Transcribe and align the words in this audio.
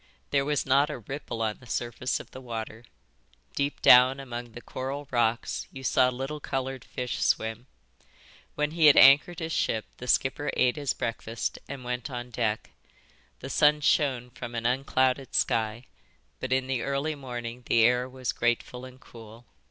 There 0.31 0.45
was 0.45 0.65
not 0.65 0.89
a 0.89 0.97
ripple 0.97 1.43
on 1.43 1.59
the 1.59 1.67
surface 1.67 2.19
of 2.19 2.31
the 2.31 2.41
water. 2.41 2.85
Deep 3.53 3.83
down 3.83 4.19
among 4.19 4.53
the 4.53 4.59
coral 4.63 5.07
rocks 5.11 5.67
you 5.71 5.83
saw 5.83 6.09
little 6.09 6.39
coloured 6.39 6.83
fish 6.83 7.19
swim. 7.21 7.67
When 8.55 8.71
he 8.71 8.87
had 8.87 8.97
anchored 8.97 9.37
his 9.37 9.51
ship 9.51 9.85
the 9.97 10.07
skipper 10.07 10.49
ate 10.57 10.75
his 10.75 10.93
breakfast 10.93 11.59
and 11.69 11.83
went 11.83 12.09
on 12.09 12.31
deck. 12.31 12.71
The 13.41 13.49
sun 13.51 13.81
shone 13.81 14.31
from 14.31 14.55
an 14.55 14.65
unclouded 14.65 15.35
sky, 15.35 15.85
but 16.39 16.51
in 16.51 16.65
the 16.65 16.81
early 16.81 17.13
morning 17.13 17.61
the 17.67 17.83
air 17.83 18.09
was 18.09 18.31
grateful 18.33 18.85
and 18.85 18.99
cool. 18.99 19.45